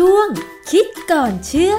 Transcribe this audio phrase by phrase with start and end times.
[0.00, 0.28] ช่วง
[0.70, 1.78] คิดก่อนเชื่อพ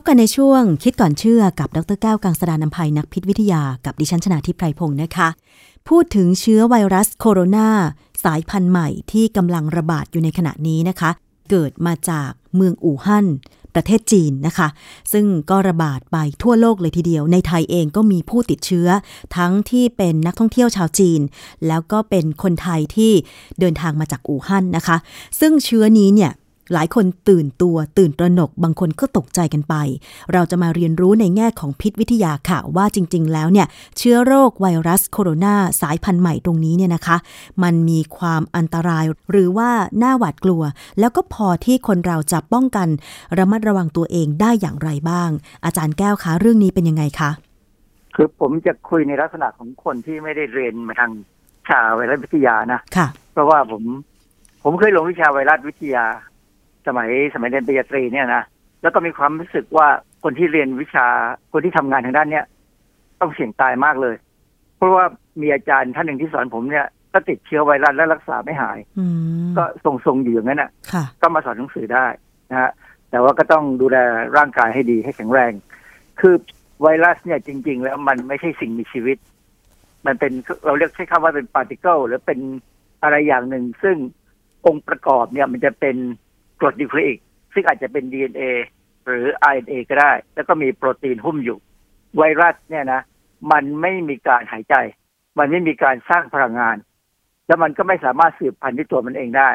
[0.00, 5.28] บกันในช่วงคิดก่อนเชื่อกับดรแก้วกังสดานนภัยนักพิษวิทยากับดิฉันชนาทิพไพรพงศ์นะคะ
[5.88, 7.68] พูดถึงเชื้อไวรัสโคโรนา
[8.24, 11.10] สายพันธุ์ใหม่ที่กำลังระบาดอยู่ในขณะนี้นะคะ
[11.50, 13.26] เกิดมาจากเมืองอู่ฮั่น
[13.78, 14.68] ประเทศจีนนะคะ
[15.12, 18.88] ซึ่งก็ระบาดไปทั่วโลกเลยทีเดียว ในไทยเองก็มีผู้ติดเชื้อ
[19.36, 21.20] ทั้งที่เป็นนักท่องเที่ยวชาวจีน
[21.66, 23.12] แล้วก็เป็นคนไทยที่
[23.60, 24.96] เดินทางมาจากอู่ฮั่นนะคะ
[25.40, 26.32] ซึ่งเชื้อนี้เนี่ย
[26.72, 29.74] หลายคนตื่นตัวตื่นตระหนกบางคนก็ตกใจกันไป
[30.32, 33.66] เราจะมาเรียนรู้ในแง่ของพิษวิทยาค่ะว่าจริง ๆ แล้วเนี่ย
[33.98, 37.16] เชื้อโรคไวรัสโคโรนาสายพันธุ์ใหม่ตรงนี้เนี่ยนะคะ
[37.62, 39.70] มันมีความอันตรายหรือว่า
[40.02, 40.62] น่าหวาดกลัว
[41.00, 42.88] แล้วก็พอที่คนเราจะป้องกัน
[43.38, 45.30] ระมัดระวังตัวเองได้อย่างไรบ้าง
[45.64, 47.30] อาจารย์แก้วคะเรื่องนี้เป็นยังไงคะ
[48.14, 51.12] คือผมจะคุยในลักษณะของคนที่ไม่ได้เรียนมาทาง
[51.68, 53.82] ชาไวรัสวิทยานะค่ะ เพราะว่าผม
[54.64, 56.04] ผมเคยลงวิชาไวรัสวิทยา
[56.88, 58.42] สมัยสมัยเรียนปริญญาตรีเนี่ยนะ
[58.82, 59.88] แล้วก็มีความรู้สึกว่า
[60.22, 61.06] คนที่เรียนวิชา
[61.52, 62.44] คนที่ทำงานทางด้านเนี้ย
[63.20, 64.16] ต้องเสี่ยงตายมากเลย
[64.76, 65.04] เพราะว่า
[65.40, 69.06] มีอาจารย์ท่านหนึ่งที่สอนผมเนี่ยก็ติดเชื้อไวรัสและรักษาไม่หายอื
[69.48, 72.06] มก็ทรงๆอยู่อย่างนั้นน่ะค่ะ ก็มาสอนหนังสือได้
[72.50, 72.70] นะฮะ
[73.10, 73.98] แต่ว่าก็ต้องดูแล
[74.36, 75.52] ร่างกายให้ดีให้แข็งแรง
[76.20, 76.34] คือ
[76.82, 79.16] ไวรัสเนี่ยจริง ๆ แล้วมันไม่ใช่สิ่งมีชีวิต
[80.06, 80.32] มันเป็น
[80.66, 82.38] เราเรียกใช้คำว่าเป็นปาร์ติเคิลหรือเป็น
[83.02, 83.96] อะไรอย่างหนึ่ง ซึ่ง
[84.66, 85.96] องค์ประกอบเนี่ยมันจะเป็น
[86.60, 87.18] กรดนิวคลีอิก
[87.54, 88.42] ซึ่งอาจจะเป็น DNA
[89.06, 91.58] หรือ RNA ก็ได้ แล้วก็มีโปรตีนหุ้มอยู่
[92.16, 93.02] ไวรัสเนี่ยนะ
[93.52, 94.74] มันไม่มีการหายใจ
[95.38, 96.76] มันไม่มีการสร้างพลังงาน
[97.46, 99.50] แล้วมันก็ไม่สามารถสืบพันธุ์ด้วยตัวมันเองได้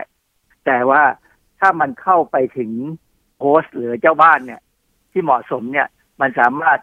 [0.66, 1.04] แต่ว่า
[1.60, 2.72] ถ้ามันเข้าไปถึง
[3.40, 4.62] โฮสต์หรือเจ้าบ้านเนี่ย
[5.12, 5.88] ที่เหมาะสมเนี่ย
[6.22, 6.80] มันสามารถ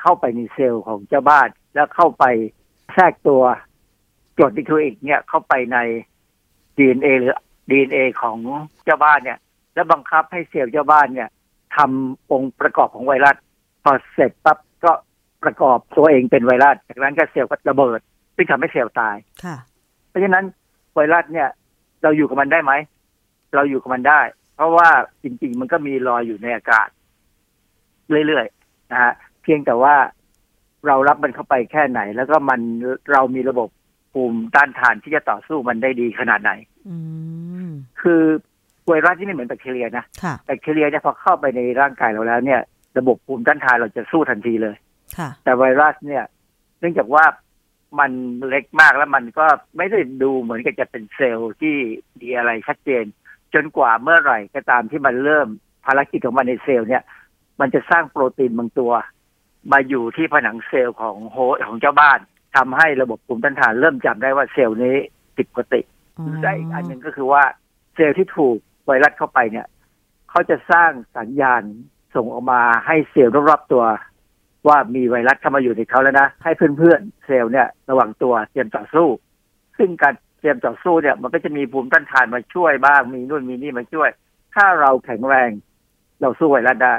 [0.00, 2.24] เข้าไปในเซลล์ของเจ้าบ้าน แล้วเข้าไป
[2.94, 3.42] แทรกตัว
[4.36, 5.78] กรดนิโคลอิกเนี่ยเข้าไปใน
[6.76, 7.34] DNA หรือ
[7.70, 8.38] DNA ของ
[8.84, 9.38] เจ้าบ้านเนี่ย
[9.76, 11.28] แล้วบังคับให้เซลล์เจ้าบ้านเนี่ย
[11.76, 13.36] ทำองค์ประกอบของไวรัส
[13.82, 14.92] พอเสร็จปั๊บก็
[15.44, 18.00] ประกอบตัวเองเป็นไวรัส จากนั้นก็เซลล์ก็ระเบิด
[18.36, 19.56] ซึ่งทำให้เซลล์ตายค่ะ
[20.08, 20.44] เพราะฉะนั้น
[20.94, 21.48] ไวรัสเนี่ย
[22.02, 22.72] เราอยู่กับมันได้ไหม
[23.54, 24.20] เราอยู่กับมันได้
[24.56, 24.88] เพราะว่า
[25.22, 26.88] จริงๆมันก็มีลอยอยู่ในอากาศ
[28.26, 29.12] เรื่อยๆนะฮะ
[29.42, 29.94] เพียงแต่ว่า
[30.86, 32.60] เรารับมันเข้าไปแค่ไหน แล้วก็มัน
[33.12, 33.68] เรามีระบบ
[34.12, 36.52] ภูมิต้านทานที่จะต่อสู้มันได้ดีขนาดไหน
[36.88, 36.96] อื
[37.66, 37.68] ม
[38.00, 38.22] คือ
[38.88, 42.60] ไวรัสที่ไม่เหมือนแบคทีเรียนะค่ะแบคทีเรียเนี่ยพอเข้าไปในร่างกายเราแล้วเนี่ย
[42.98, 44.76] ระบบภูมิต้านทานเราจะสู้ทันทีเลย
[45.16, 46.24] ค่ะแต่ไวรัสเนี่ย
[46.80, 47.24] เนื่องจากว่า
[47.98, 48.10] มัน
[48.48, 51.76] เล็กมากแล้วมันก็ไม่ได้ดูเหมือนกับจะเป็นเซลล์ที่
[52.20, 53.04] มีอะไรชัดเจน
[53.54, 55.48] จนกว่าเมื่อไหร่ก็ตามที่มันเริ่ม
[55.86, 57.02] ภารกิจของมันในเซลล์เนี่ย
[57.60, 58.92] มันจะสร้างโปรตีนบางตัว
[59.72, 62.18] มาอยู่ที่ผนังเซลล์ของ host ของเจ้าบ้าน
[62.56, 64.96] ทำให้ระบบภูมิต้านทานเริ่มจำได้ว่าเซลล์นี้
[65.36, 65.80] ผิดปกติ
[66.42, 67.42] ได้อีกอันหนึ่งก็คือว่า
[67.94, 69.66] เซลล์ที่ถูก ไวรัสเข้าไปเนี่ย
[70.30, 71.62] เขาจะสร้างสัญญาณ
[72.14, 73.84] ส่งออกมาให้เซลล์รอบๆตัว
[74.68, 79.08] ว่ามีไวรัสเข้ามาอยู่ในเขาแล้วนะให้เพื่อนๆเซลล์เนี่ย ระวังตัวเตรียมต่อสู้
[79.78, 84.08] ซึ่งการเตรียมต่อสู้เนี่ย มันก็จะมีภูมิต้านทานมาช่วยบ้างมีนู่นมีนี่มาช่วย
[84.54, 85.50] ถ้าเราแข็งแรง
[86.20, 86.94] เราสู้ไวรัสได้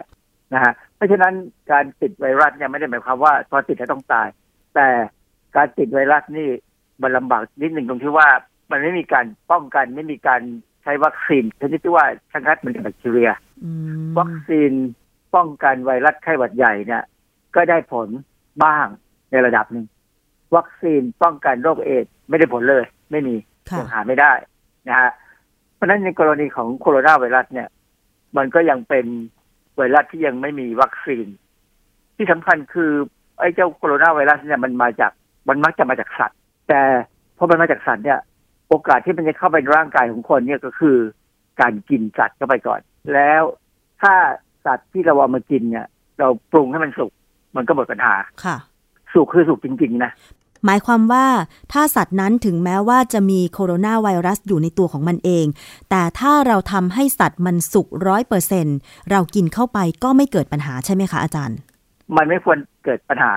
[0.53, 1.33] นะฮะเพราะฉะนั้น
[1.71, 4.27] การติดไวรัสเนี่ยไม่ได้หมายความว่าตอติดแล้วต้องตาย
[4.75, 4.87] แต่
[5.55, 6.49] การติดไวรัสนี่
[7.01, 8.27] มันลำบากนิดหนึ่งตรงที่ว่า
[8.71, 10.41] มันไม่มีการป้องกันไม่มีการ
[10.87, 13.29] ช้วัคซีนชนิดที่ว่าชะงัดมันจากแบคทีเรีย
[13.63, 13.71] อื
[14.05, 14.71] มวัคซีน
[15.35, 17.03] ป้องกันไวรัสไข้หวัดใหญ่เนี่ย
[17.55, 18.07] ก็ได้ผล
[18.63, 18.87] บ้าง
[19.31, 19.85] ในระดับหนึ่ง
[20.55, 23.35] วัคซีนป้องกันโรคเอดส์ไม่ได้ผลเลย ไม่มี
[23.69, 24.31] ค่ะยังหาไม่ได้
[24.87, 25.11] นะฮะ
[25.75, 27.67] เพราะฉะนั้นในกรณีของโคโรนาไวรัสเนี่ย
[28.37, 29.05] มันก็ยังเป็น
[29.77, 31.25] ไวรัสที่ยังไม่มีวัคซีน
[32.15, 32.91] ที่สำคัญคือ
[33.39, 35.11] ไอ้เจ้าโคโรนาไวรัสเนี่ยมันมาจาก
[35.49, 36.37] มันมักจะมาจากสัตว์
[36.69, 36.81] แต่
[37.37, 38.19] พอมันมาจากสัตว์เนี่ย
[38.69, 40.97] โอกาสที่มันจะเข้าไปในร่างกายของคนเนี่ยก็คือ
[41.61, 42.81] การกินสัตว์เข้าไปก่อน
[43.13, 43.43] แล้ว
[44.01, 44.13] ถ้า
[44.65, 45.87] สัตว์ที่เราเอามากินเนี่ย
[46.19, 47.11] เราปรุงให้มันสุก
[47.55, 48.57] มันก็หมดปัญหาค่ะ
[49.13, 50.11] สุกคือสุกจริง ๆ นะ
[50.65, 51.25] หมายความว่า
[51.71, 55.45] ถ้าสัตว์นั้นถึงแม้ว่าจะมีโคโรนาไวรัสอยู่ในตัวของมันเอง
[55.89, 58.67] แต่ถ้าเราทำให้สัตว์มันสุกร้อยเปอร์เซ็น
[59.11, 61.57] เรากินเข้าไปก็ไม่เกิดปัญหาใช่ไหมคะอาจารย์
[62.15, 63.33] มันไม่ควรเกิดปัญหา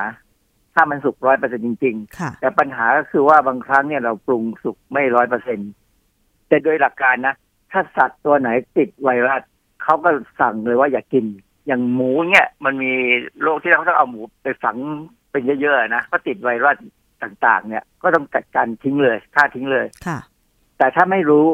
[0.74, 5.58] ถ้ามันสุกร้อยเปอร์เซ็นจริงค่ะๆแต่ปัญหาก็คือว่าบางครั้งเนี่ยเราปรุงสุกไม่ร้อยเปอร์เซ็น
[6.48, 7.34] แต่โดยหลักการนะ
[7.72, 9.42] ถ้าสัตว์ตัวไหนติดไวรัส
[9.82, 11.24] เขาก็สั่งเลยว่าอย่ากกิน
[11.66, 12.92] อย่างหมูเนี่ย มันมี
[13.42, 14.76] โรคที่เขาต้องเอาหมูไปฝัง
[15.30, 16.76] เป็นเยอะๆนะก็ติดไวรัส
[17.22, 20.18] ต่างๆ เนี่ย ก็ต้องจัดการทิ้งเลยฆ่าทิ้งเลยค่ะ
[20.78, 21.46] แต่ถ้าไม่รู้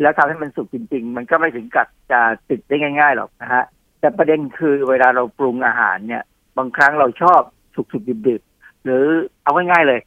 [0.00, 2.20] แล้วทำให้มันสุกจริง ๆ มันก็ไม่ถึงกับจะ
[2.50, 3.64] ติดได้ง่าย ๆ หรอกนะฮะ
[4.00, 6.22] แต่ประเด็นคือเวลาเราปรุงอาหารเนี่ย
[6.58, 7.40] บางครั้งเราชอบ
[7.92, 9.04] สุกๆดิบๆหรือ
[9.42, 10.00] เอาง่ายๆเลย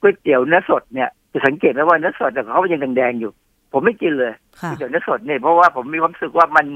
[0.00, 3.32] ก๋วยเตี๋ยวเนื้อสดเนี่ยจะสังเกตไหมว่าเนื้อสดเนี่ยเขายังแดงๆอยู่
[3.72, 6.66] ผมไม่กินเลยค่ะก๋วยเตี๋ยวเนื้อสดเนี่ยเพราะว่าผมมีความรู้สึกว่ามัน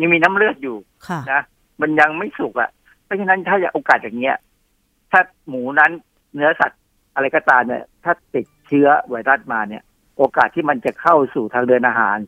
[0.00, 0.76] ยังมีน้ำเลือดอยู่
[1.08, 1.40] ค่ะนะ
[1.80, 2.70] มันยังไม่สุกอะ
[3.04, 4.36] เพราะฉะนั้นถ้าอยากโอกาสอย่างเงี้ย
[5.12, 5.90] ถ้าหมูนั้น
[6.34, 6.80] เนื้อสัตว์
[7.14, 9.82] อะไรก็ตามเนี่ย ถ้าติดเชื้อไวรัสมาเนี่ย
[10.16, 12.18] โอกาสที่มันจะเข้าสู่ทางเดินอาหาร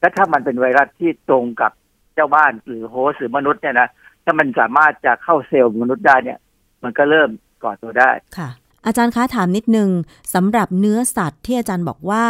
[0.00, 1.72] และถ้ามันเป็นไวรัสที่ตรงกับ
[2.14, 3.88] เจ้าบ้านหรือโฮสต์หรือมนุษย์เนี่ยนะ
[4.24, 6.38] ถ้ามันสามารถจะเข้าเซลล์มนุษย์ได้เนี่ย
[6.82, 7.30] มันก็เริ่ม
[7.62, 8.48] ก่อตัวได้ค่ะ
[8.86, 9.90] อาจารย์คะถามนิดนึง
[10.34, 12.26] สำหรับเนื้อสัตว์ที่อาจารย์บอกว่า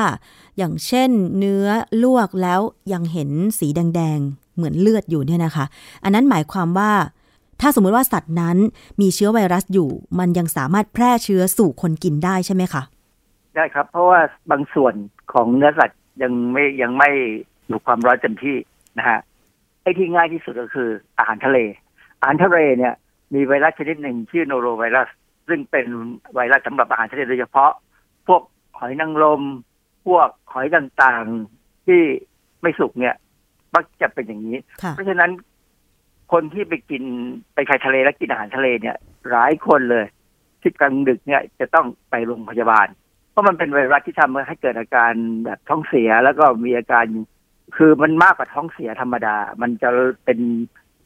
[0.57, 1.67] อย่างเช่นเนื้อ
[2.03, 2.61] ลวกแล้ว
[2.93, 5.65] ยังเห็นสีแดงๆ เหมือนเลือดอยู่เนี่ยนะคะ
[6.05, 6.93] อันนั้นหมายความว่า
[7.61, 8.57] ถ้าสมมติว่าสัตว์นั้น
[9.01, 12.83] มีเชื้อไวรัสอยู่ มันยังสามารถแพร่เชื้อสู่คนกินได้ใช่ไหมคะ
[13.57, 14.95] ได้ครับ เพราะว่าบางส่วน
[15.33, 17.11] ของเนื้อสัตว์ยังไม่ยังไม่
[17.67, 18.57] อยู่ความร้อนเต็มที่
[18.99, 19.19] นะฮะ
[19.83, 21.59] ไอ้ที่ง่ายที่สุดก็คืออาหารทะเล
[22.21, 22.95] อาหารทะเลเนี่ย
[23.35, 25.09] มีไวรัสชนิดหนึ่งชื่อโนโรไวรัส
[25.49, 25.87] ซึ่งเป็น
[26.35, 27.73] ไวรัสสำหรับอาหารทะเลโดยเฉพาะ
[28.27, 28.43] พวก
[28.79, 29.43] หอยนางรม
[30.07, 32.01] พวกหอยต่างๆที่
[32.63, 33.15] ไม่สุกเนี่ย
[33.75, 35.31] มักจะเป็นอย่างนี้ค่ะเพราะฉะนั้น
[36.33, 37.03] คนที่ไปกิน
[37.55, 38.97] ไปชายทะเลและกินอาหารทะเลเนี่ย
[39.31, 40.07] หลายคนเลย
[40.61, 42.87] ที่กลางดึกเนี่ยจะต้องไปโรงพยาบาล
[43.31, 45.13] เพราะมันเป็นไวรัสที่ทำให้เกิดอาการ
[45.45, 47.05] แบบท้องเสียแล้วก็มีอาการ
[47.77, 49.89] คือมันมากกว่าท้องเสียธรรมดา มันจะ
[50.25, 50.39] เป็น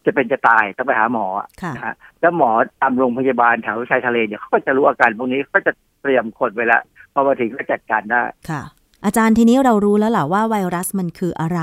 [0.06, 2.50] จะเป็นจะตายต้องไปหาหมออะค่ะนะฮะแล้วหมอ
[2.80, 5.72] ตามโรงพยาบาลแถวชายทะเลเนี่ยเขาก็จะรู้อาการพวกนี้ก็จะ
[6.02, 6.82] เตรียมคนไว้แล้ว
[7.12, 8.62] พอมาถึงก็จัดการได้ค่ะ
[9.04, 11.60] อาจารย์ทีนี้เรารู้แล้วล่ะว่าไวรัสมันคืออะไร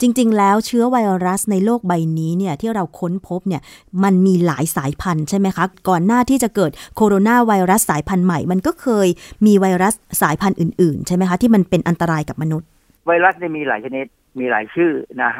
[0.00, 3.62] จริง ๆ แล้วเชื้อไวรัสในโลกใบนี้เนี่ยที่เราค้นพบเนี่ย
[4.04, 9.08] มันมีหลายสายพันธุ์ใช่ไหมคะ ก่อนหน้าที่จะเกิดโคโรนาไวรัสสายพันธุ์ใหม่ มันก็เคย
[9.46, 12.68] มีไวรัสสายพันธุ์อื่น ๆ ใช่ไหมคะ ที่มันเป็นอันตรายกับมนุษย์
[13.06, 14.06] ไวรัสเนี่ยมีหลายชนิด
[14.40, 14.92] มีหลายชื่อ
[15.22, 15.30] นะ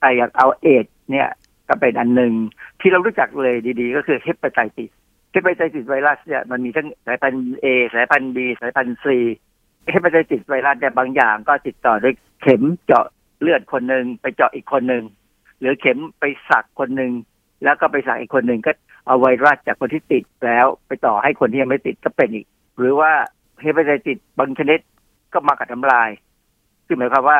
[0.00, 1.28] ไออย่างเอาเอดส์เนี่ย
[1.68, 2.32] ก็เป็นอันหนึ่ง
[2.80, 4.90] ที่เรารู้จักเลยดีๆ ก็คือเฮปไตติส
[5.30, 13.06] hepatitis virus เนี่ยมันมีทั้งสายพันธุ์ A สายพันธุ์ B สายพันธุ์ C hepatitis virus เนี่ยบางอย่างก็ติดต่อด้วยเข็มเจาะ
[13.40, 15.04] เลือดคนหนึ่งไปเจาะอีกคนหนึ่ง
[15.60, 17.12] หรือเข็มไปสักคนหนึ่ง
[17.64, 18.72] แล้วก็ไปสักอีกคนหนึ่งก็
[19.06, 22.46] เอาไวรัสจากคนที่ติดแล้วไปต่อให้คนที่ยังไม่ติดก็เป็นอีก
[22.78, 23.12] หรือว่า
[23.60, 24.80] hepatitis บางชนิด
[25.32, 26.10] ก็มากับน้ำลาย
[26.86, 27.38] คือหมายความว่า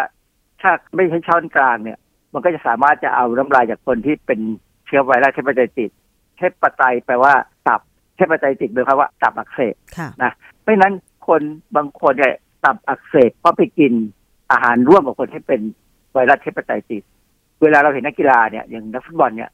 [0.60, 1.98] ถ้าไม่ใช้ช้อนกลางเนี่ย
[2.34, 4.40] มันก็จะสามารถจะเอาน้ำลายจากคนที่เป็น
[4.86, 5.90] เชื้อไวรัส hepatitis
[6.38, 7.32] hepati แปลว่า
[7.68, 7.80] ตับ
[8.16, 10.08] hepatitis หมายความว่าตับอักเสบค่ะ
[10.60, 10.94] เพราะฉะนั้น
[11.26, 11.42] คน
[11.76, 12.34] บางคนเนี่ย
[12.64, 13.92] ตับอักเสบเพราะไปกิน
[14.50, 15.60] อาหารร่วมกับคนที่เป็น
[16.12, 17.02] ไวรัส hepatitis
[17.62, 19.50] เวลาเราเห็นนักกีฬาเนี่ยอย่างนักฟุตบอลเนี่ย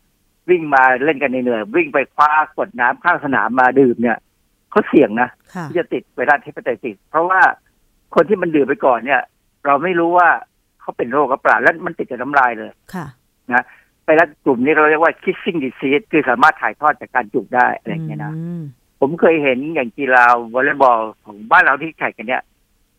[0.50, 4.18] วิ่งมาเล่นกันเหนื่อยๆวิ่งไปคว้าขวดน้ำข้างสนามมาดื่มเนี่ย
[4.70, 7.40] เขาเสี่ยงนะค่ะที่จะติดไวรัส hepatitis เพราะว่า
[8.14, 9.20] คนที่มันดื่มไปก่อนเนี่ย
[9.66, 10.28] เราไม่รู้ว่า
[10.90, 13.06] เขาเป็นโรคกระปราแล้วมันติดจากน้ำลายเลยค่ะ
[14.04, 18.62] ไวรัสกลุ่มนี้เราเรียกว่า kissing disease คือสามารถถ่ายทอดจากการจูบได้อะไรอย่างเงี้ยนะอืม
[19.00, 22.42] ผมเคยเห็นอย่างกีฬาวอลเลย์บอลของบ้านเราที่แข่งกันเนี่ย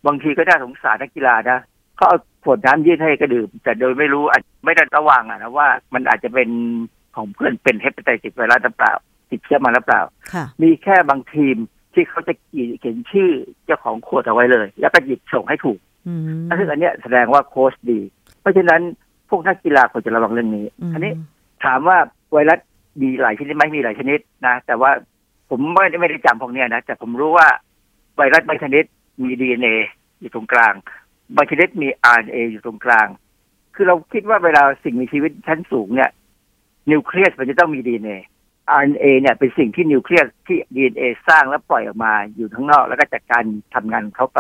[0.06, 1.60] บางทีก็น่าสงสารนักกีฬานะ
[1.96, 6.50] เขาเอาขวดน้ำยื่นให้ก็ดื่ม แต่โดยไม่รู้อาจไม่ได้ระวังอะนะว่ามันอาจจะเป็น
[7.16, 8.94] ของเพื่อนเป็นเฮปาไตติสไวรัสหรือเปล่า
[9.30, 10.02] ติดเชื้อมาหรือเปล่า
[10.34, 11.58] ค่ะมีแค่บางทีม
[11.94, 13.32] ที่เขาจะเขียนชื่อ
[13.66, 15.91] เจ้าของขวดเอาไว้เลย แล้วก็หยิบส่งให้ถูกอืม
[16.60, 18.00] ซึ่งอันเนี้ยแสดงว่าโค้ชดี
[18.42, 18.82] เพราะฉะนั้น
[19.30, 21.12] พวกนักกีฬาควรจะระวังเรื่องนี้ อืมอันนี้
[21.66, 21.98] ถามว่า
[22.32, 22.60] ไวรัส
[23.02, 24.92] มีหลายชนิดไหมมีหลายชนิดนะ แต่ว่า
[25.50, 27.48] ผมไม่ได้ไม่ได้จำพวกเนี้ยนะ แต่ผมรู้ว่า
[28.18, 28.84] ไวรัสบางชนิด
[29.24, 29.70] มีดีเอ็นเอ
[30.20, 30.74] อยู่ตรงกลาง
[31.36, 33.08] บางชนิดมีอาร์เอ็นเออยู่ตรงกลาง
[33.76, 36.12] คือเราคิดว่าเวลาสิ่งมีชีวิตชั้นสูงเนี่ย
[36.92, 38.14] นิวเคลียสมันจะต้องมีดีเอ็นเอ
[38.80, 43.44] RNA เนี่ยเป็นสิ่งที่นิวเคลียสที่ DNA สร้างแล้วปล่อยออกมาอยู่ข้างนอก แล้วก็จัดการ
[43.76, 44.40] ทำงานเข้าไป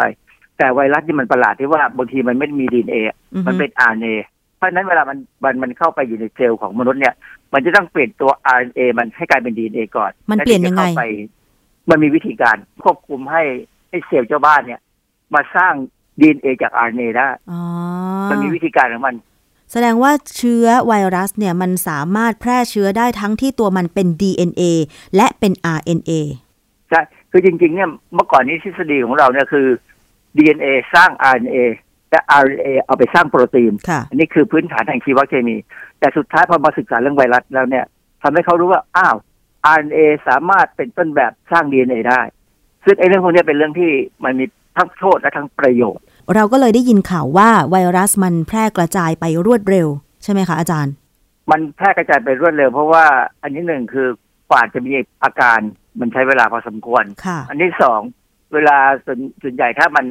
[0.61, 2.97] แต่ไวรัสที่มันประหลาดที่ว่าบางทีมันไม่ได้มี DNA
[3.33, 4.13] อือฮึมันเป็น RNA
[4.57, 7.15] เพราะฉะนั้นเวลามันมันมันเข้าไปอยู่ในเซลล์ของมนุษย์เนี่ย
[7.53, 11.03] มันจะต้องเปลี่ยนตัว RNA มันให้กลายเป็น DNA ก่อน มันเปลี่ยนยังไงแวถึจะข้าป
[11.89, 13.43] มันมีวิธีการควบคุมให้
[13.89, 14.79] ให้เซลล์เจ้าบ้านเนี่ย
[15.33, 15.73] มาสร้าง
[16.19, 17.61] DNA จาก RNA ได้อ๋อ
[18.31, 19.15] มันมีวิธีการของมัน
[19.71, 24.63] แสดงว่าเชื้อไวรัสเนี่ยมันสามารถแพร่เชื้อได้ทั้งที่ตัวมันเป็น DNA
[25.15, 26.11] และเป็น RNA
[26.89, 27.01] ใช่
[27.31, 29.67] คือจริงๆเนี่ยเมื่อก่อนนี้ทฤษฎีของเราเนี่ยคือ
[30.37, 31.57] DNA สร้าง RNA
[32.11, 35.55] และ RNA เอาไปสร้างโปรตีนค่ะอันนี้คือพื้นฐานทางชีวเคมี
[35.99, 37.85] แต่สุดท้ายพอมาศึกษาเรื่องไวรัสแล้วเนี่ย
[38.21, 39.15] ทำให้เขารู้ว่า อ้าว
[39.77, 42.21] RNA สามารถเป็นต้นแบบสร้าง DNA ได้
[42.85, 43.91] ซึ่งไอ้เรื่องพวกเนี้ยเป็นเรื่องที่
[44.23, 44.45] มันมี
[44.77, 46.03] ทั้งโทษและทั้งประโยชน์
[46.35, 49.87] เราก็เลยได้ยินข่าวว่าไวรัสมันแพร่กระจายไปรวดเร็ว
[50.23, 50.93] ใช่ไหมคะอาจารย์
[51.51, 53.05] มันแพร่กระจายไปรวดเร็ว เพราะว่า
[53.41, 54.07] อันที่หนึ่งคือ
[54.51, 54.91] กว่าจะมี
[55.23, 55.59] อาการ
[55.99, 58.01] มันใช้เวลาพอสมควรค่ะอันที่สอง
[58.53, 60.05] เวลาส่วนส่วนใหญ่ถ้ามัน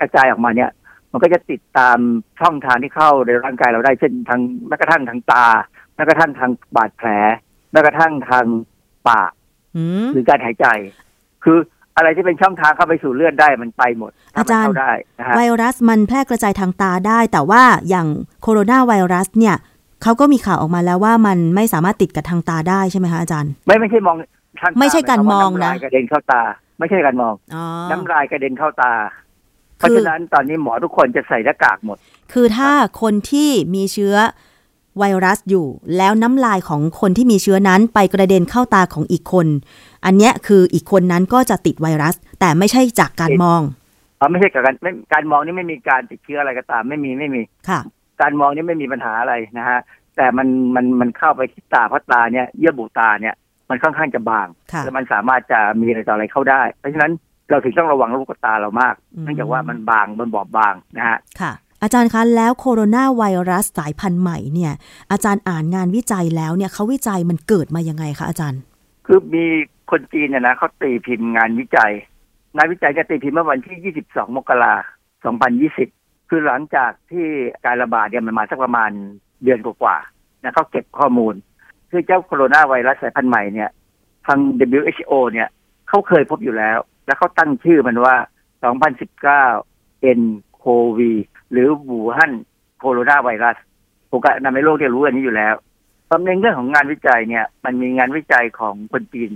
[0.00, 0.70] กระจายออกมาเนี่ย
[1.12, 1.98] มันก็จะติดตาม
[2.40, 5.46] ช่องทางที่เข้าในร่างกายเราได้เช่นทางแม้กระทั่งทางตา
[5.94, 7.08] แม้กระทั่งทางบาดแผล
[7.72, 8.46] แม้กระทั่งทาง
[9.08, 9.32] ปาก
[9.76, 10.66] อืมหรือการหายใจ
[11.44, 11.58] คือ
[11.96, 18.06] อะไรที่เป็นช่องทางเข้าไปสู่เลือดได้มันไปหมดถ้อาจารย์มันเข้ได้นะฮะไวรัสมันแพร่กระจายทางตาได้ แต่ว่าอย่าง
[18.42, 19.56] โคโรนาไวรัสเนี่ย
[20.02, 24.16] เขาก็มีข่าวออกมาแล้วว่ามันไม่สามารถติดกับทางตาได้ใช่ไหมคะอาจารย์ ไม่ไม่ใช่มอง
[24.60, 26.42] ทางตไม่ใช่การมองนะหยความว่าำลายกระเด็นเข้าตา
[26.78, 28.92] ไม่ใช่การมองอ๋อน้ำลายกระเด็นเข้าตา
[29.78, 31.98] เพคือราะฉะนั้นตอนนี้หมอทุกคนจะใส่หน้ากากหมด
[32.32, 32.70] คือถ้า
[33.00, 34.14] คนที่มีเชื้อ
[34.98, 35.66] ไวรัสอยู่
[35.96, 39.46] แล้วน้ำลายของคนที่มีเชื้อนั้นไปกระเด็นเข้าตาของอีกคน
[40.04, 43.60] อันเนี้ยคืออีกคนนั้นก็จะติดไวรัส แต่ไม่ใช่จากการมอง
[44.20, 47.80] อ๋อไม่ใช่กับการไม่การมองนี่ไม่มีการติดเชื้ออะไรก็ตาม ไม่มีไม่มีค่ะ
[48.20, 49.78] การมองนี่ไม่มีปัญหาอะไรนะฮะ
[50.16, 53.34] แต่มันมันมันเข้าไปที่ตาเพราะตาเนี่ยเยื่อบุตาเนี่ย
[53.70, 57.12] มันค่อนข้างจะบางค่ะแล้วมันสามารถจะมีอะไรต่ออะไรเข้าได้ เพราะฉะนั้น
[57.50, 64.72] เราถึงต้องระวังลูกตาเรามากอืมเนื่องจากว่ามันบางมันบอบบางนะฮะค่ะ อาจารย์คะแล้วโคโรนาไวรัสสายพันธุ์ใหม่เนี่ย
[65.12, 68.60] อาจารย์อ่านงานวิจัยแล้วเนี่ยเขาวิจัยมันเกิดมายังไงคะอาจารย์
[69.06, 69.44] คือมี
[69.90, 71.92] คนจีนเนี่ยนะเขาตีพิมพ์งานวิจัย
[72.56, 74.74] งานวิจัยจะตีพิมพ์เมื่อวันที่ 22 มกรา
[75.22, 75.34] คม
[75.82, 77.26] 2020 คือหลังจากที่
[77.64, 78.90] การระบาดเนี่ยมันมาสักประมาณ
[79.42, 81.34] เดือนกว่าๆนะเขาเก็บข้อมูล
[81.90, 83.70] คือเจ้าโคโรนาไวรัสสายพันธุ์ใหม่เนี่ย
[84.26, 84.38] ทาง
[84.78, 85.48] WHO เนี่ย
[85.88, 88.16] เขาเคยพบอยู่แล้ว แล้วเขาตั้งชื่อมันว่า
[89.36, 91.00] 2019 nCoV
[91.50, 92.32] หรือวูฮั่น
[92.78, 93.56] โคโรนาไวรัส
[94.08, 95.54] โอการอนามัยโลกเนี่ยรู้อันนี้อยู่แล้ว
[96.10, 99.32] ตำในเรื่องของงานวิจัยเนี่ย มันมีงานวิจัยของคนจีน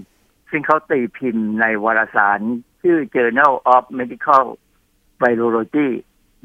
[0.50, 2.40] ซึ่งเขาตีพิมพ์ในวารสาร
[2.82, 4.44] ชื่อ Journal of Medical
[5.22, 5.88] Virology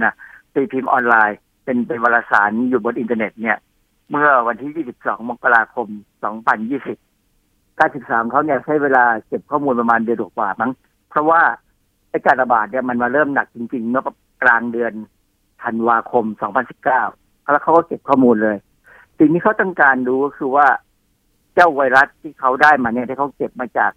[0.03, 0.13] นะ
[0.53, 3.57] ตีพิมพ์ออนไลน์ เป็นเป็นวารสารอยู่บนอินเทอร์เน็ตเนี่ย
[4.09, 5.87] เมื่อวันที่ 22 มกราคม
[6.63, 10.71] 2020 การศึกษาเขาเนี่ยใช้เวลาเก็บข้อมูลประมาณเดือนกว่ามั้ง
[11.09, 11.41] เพราะว่า
[12.09, 14.03] ไอ้การระบาดเนี่ยมันมาเริ่มหนักจริงๆเมื่อ
[14.43, 14.93] กลางเดือน
[15.63, 16.25] ธันวาคม
[16.85, 18.57] 2019 แล้วเขาก็เก็บข้อมูลเลย
[19.19, 20.67] สิ่งที่เขาต้องการดูก็คือว่า
[21.53, 23.91] เจ้าไวรัสที่เขาได้มาเนี่ยที่เขาเก็บมาจาก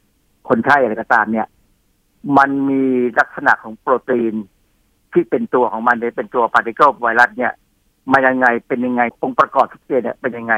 [0.49, 1.47] คนไข้อะไรก็ตามเนี่ย
[2.39, 2.83] มันมี
[3.19, 4.35] ลักษณะของโปรตีน
[5.13, 7.53] ที่เป็นตัวของมันเนี่ยเป็นตัวพาร์ติเคิลไวรัสเนี่ย
[8.13, 10.55] มายังไงเป็นยังไงองค์ประกอบทุกตัวเนี่ยเป็นยังไง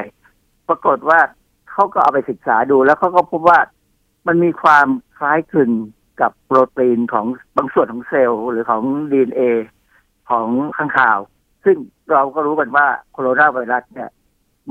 [0.67, 1.19] ปรากฏว่า
[1.71, 3.59] เขาก็เอาไปศึกษาดูแล้วเขาก็พบว่า
[4.27, 5.71] มันมีความคล้ายคลึง
[6.21, 7.25] กับโปรตีนของ
[7.57, 9.41] บางส่วนของเซลล์หรือของดีเอ็นเอ
[10.29, 11.19] ของค้างคาว
[11.65, 11.77] ซึ่ง
[12.11, 14.09] เราก็รู้กันว่าโคโรนาไวรัสเนี่ย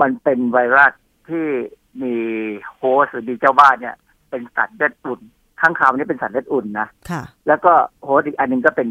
[0.00, 0.92] มันเป็นไวรัส
[1.28, 1.46] ที่
[2.02, 2.14] มี
[2.76, 3.96] host หรือมีเจ้าบ้านเนี่ย
[4.30, 5.20] เป็นสัตว์เลือดอุ่น
[5.60, 7.72] ค้างคาวนี่เป็นสัตว์เลือดอุ่นนะค่ะแล้วก็
[8.04, 8.88] โฮสต์อีกอันหนึงก็เป็น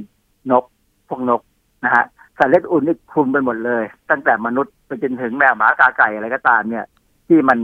[0.52, 0.64] นก
[1.10, 1.42] พวกนก
[1.86, 2.06] นะฮะ
[2.42, 6.86] สัตว์เลือดอุ่นนี่คลุมไปหมดเลย ตั้งแต่มนุษย์ไปจนถึงแมวหมากาไก่อะไรก็ตามเนี่ย
[7.28, 7.60] ที่มัน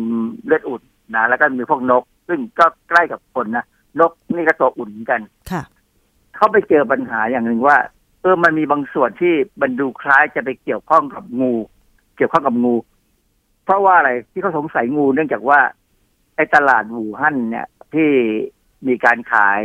[0.45, 0.81] เลือดอุ่น
[1.15, 3.65] นะแล้วก็มีพวกนก ซึ่งก็ใกล้กับคนนะ
[3.99, 5.61] นกนี่ก็ตัวอุ่นเหมือนกันค่ะ
[6.35, 7.77] เขาไปเจอปัญหาอย่างหนึ่งว่า
[8.21, 11.53] เออมันมีบางส่วนที่มันดูคล้ายจะไปเกี่ยวข้องกับงู
[12.17, 12.75] เกี่ยวข้องกับงู
[13.65, 15.59] เพราะว่าอะไรที่เขาสงสัยงูเนื่องจากว่า
[16.35, 18.09] ไอ้ตลาดหูฮั่นเนี่ยที่
[18.87, 19.63] มีการขาย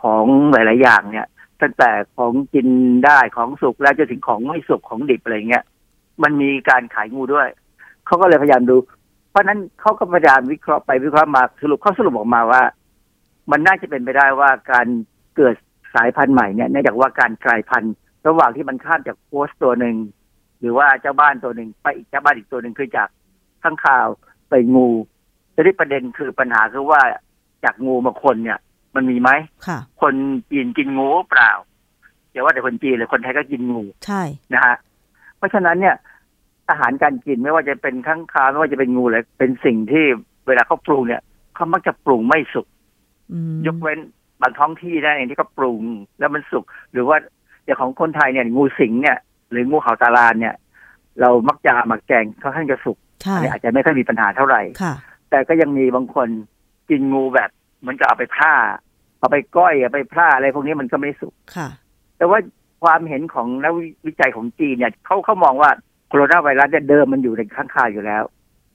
[0.00, 1.28] ของหลาย ๆ อย่างเนี่ย
[1.62, 2.68] ตั้งแต่ของกิน
[3.06, 5.64] ได้ของสุกแล้วจนถึงของไม่สุกของดิบอะไรเงี้ย
[6.22, 7.48] มันมีการขายงูด้วย
[8.06, 8.76] เขาก็เลยพยายามดู
[9.30, 12.62] เพราะนั้นเขาก็พยายามวิเคราะห์ไปวิเคราะห์มาสรุปเขาสรุปออกมาว่า
[13.50, 14.86] มันน่าจะเป็นไปได้ว่าการ
[15.36, 15.54] เกิด
[15.94, 17.94] สายพันธุ์ใหม่เนี่ยเนื่องจากว่าการกลายพันธุ์
[18.26, 19.96] ระหว่างที่มันข้ามจากโพสตัวหนึ่ง
[20.60, 23.08] หรือว่าเจ้าบ้านตัวหนึ่งไปอีกเจ้าบ้านอีกตัวหนึ่งคือจาก
[23.62, 24.06] ข้างข่าว
[24.48, 24.88] ไปงู
[25.54, 27.00] ทีนี้ประเด็นคือปัญหาคือว่า
[27.64, 28.58] จากงูมาคนเนี่ย
[28.94, 29.30] มันมีไหม
[29.66, 30.14] ค่ะ คน
[30.50, 31.52] จีนกินงูหรือเปล่า
[32.30, 34.22] อย่าว่าแต่คนจีนเลยคนไทยก็กินงูใช่
[34.54, 34.76] นะฮะ
[35.36, 35.96] เพราะฉะนั้นเนี่ย
[36.70, 40.04] อาหารการกินไม่ว่าจะเป็นข้างคาวไม่ว่าจะเป็นงูเลยเป็นสิ่งที่
[40.46, 41.22] เวลาเขาปรุงเนี่ย
[41.54, 42.66] เขามักจะปรุงไม่สุก
[43.32, 43.98] อืมยกเว้น
[44.42, 45.82] บางท้องที่นะเองที่เขาปรุง
[46.18, 47.16] แล้วมันสุกหรือว่า
[47.64, 49.18] อย่างของคนไทยเนี่ย งูสิงเนี่ย
[49.50, 50.54] หรืองูเห่าตาลานเนี่ย
[51.20, 54.94] เรามักจะเอามาแกงค่อนข้างจะสุกใช่อันนี้อาจจะไม่ค่อยมีปัญหาเท่าไหร่ค่ะ
[55.30, 56.28] แต่ก็ยังมีบางคน
[56.90, 58.54] กินงูแบบเห มือนกับเอาไปผ้า
[59.18, 61.68] เอาไปก้อยเอาไปผ้าอะไรพวกนี้มันก็ไม่สุกค่ะ
[62.16, 62.38] แต่ว่า
[62.84, 63.72] ความเห็นของนัก
[64.06, 65.70] วิจัยของจีนเนี่ยเขาเขามองว่า
[66.08, 68.22] โคโรนาไวรัสเนี่ยเดิมมันอยู่ในข้างคาวอยู่แล้ว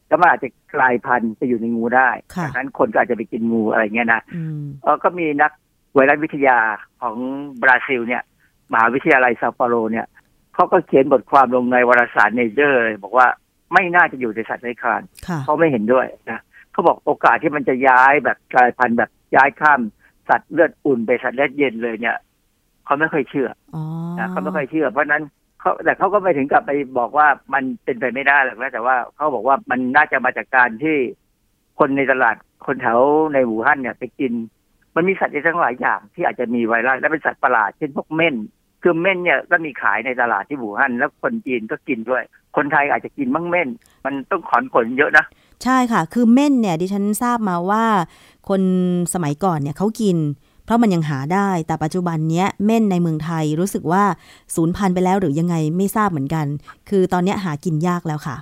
[0.08, 5.52] แล้วมันอาจจะกลายพันธุ์ไปอยู่ในงูได้ค่ะดังนั้นคนก็อาจจะไปกินงูอะไรเงี้ยนะอืมเออก็มีนัก
[5.94, 6.58] ไวรัสวิทยา
[7.02, 7.16] ของ
[7.62, 8.24] บราซิลเนี่ย
[8.72, 10.06] มหาวิทยาลัยเซาเปาโลเนี่ย
[10.56, 13.28] เขาก็เขียนบทความลงในวารสาร Nature เลยบอกว่า
[13.74, 16.40] ไม่น่าจะอยู่ในสัตว์เลื้อยคลานค่ะเขาไม่เห็นด้วยนะ
[16.76, 19.82] เขาบอกโอกาสที่มันจะย้ายแบบกลายพันธุ์แบบย้ายข้าม
[20.30, 22.18] สัตว์เลือดอุ่นไปสัตว์เลือดเย็นเลยเนี่ย
[22.86, 23.84] เขาไม่เคยเชื่ออ๋อ
[24.20, 25.24] นะเขาไม่เคยเชื่อ เพราะฉะนั้น
[25.60, 30.98] เขาแต่เขาก็ไม่ถึงกับไปบอกว่ามันเป็นไปไม่ได้หรอกนะแต่ว่าเขาบอกว่ามันน่าจะมาจากการที่
[31.80, 33.00] คนในตลาดคนแถว
[33.34, 34.34] ในหูฮั่นเนี่ยไปกิน
[34.96, 38.36] มันมีสัตว์ในทั้งหลายอย่างที่อาจจะมีไวรัสและเป็นสัตว์ประหลาดเช่นพวกเม่น
[38.84, 42.24] คือเม่นเนี่ยก็มีขายในตลาดที่หูฮั่นแล้วคนจีนก็กินด้วย
[42.56, 43.70] คนไทยอาจจะกินมั่งเม่น
[44.06, 45.26] มันต้องขอนขนเยอะนะ
[45.64, 47.86] ใช่ค่ะ คือเม่นเนี่ยดิฉันทราบมาว่า
[48.50, 48.62] คน
[49.14, 50.18] สมัยก่อนเนี่ยเขากิน
[50.66, 54.04] เพราะมันยังหาได้ แต่ปัจจุบันเนี้ยเม่นในเมืองไทยรู้สึกว่า
[54.56, 56.46] สูญพันธุ์ไปแล้วหรือยังไงไม่ทราบเหมือนกัน
[56.90, 58.38] คือตอนนี้หากินยากแล้วค่ะ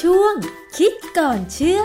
[0.00, 0.34] ช่วง
[0.76, 1.82] คิดก่อนเชื่อ